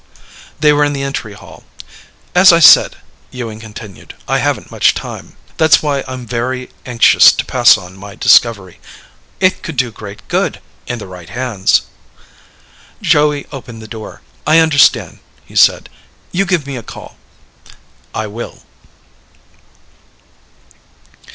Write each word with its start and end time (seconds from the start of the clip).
They 0.59 0.73
were 0.73 0.83
in 0.83 0.93
the 0.93 1.03
entry 1.03 1.33
hall. 1.33 1.61
"As 2.33 2.51
I 2.51 2.57
said," 2.59 2.95
Ewing 3.29 3.59
continued, 3.59 4.15
"I 4.27 4.39
haven't 4.39 4.71
much 4.71 4.95
time. 4.95 5.37
That's 5.57 5.83
why 5.83 6.03
I'm 6.07 6.25
very 6.25 6.71
anxious 6.87 7.31
to 7.33 7.45
pass 7.45 7.77
on 7.77 7.97
my 7.99 8.15
discovery. 8.15 8.79
It 9.39 9.61
could 9.61 9.77
do 9.77 9.91
great 9.91 10.27
good 10.27 10.59
in 10.87 10.97
the 10.97 11.05
right 11.05 11.29
hands." 11.29 11.83
Joey 13.03 13.45
opened 13.51 13.79
the 13.79 13.87
door. 13.87 14.23
"I 14.47 14.57
understand," 14.57 15.19
he 15.45 15.55
said. 15.55 15.87
"You 16.31 16.45
give 16.45 16.65
me 16.65 16.77
a 16.77 16.81
call." 16.81 17.17
"I 18.11 18.25
will." 18.25 18.63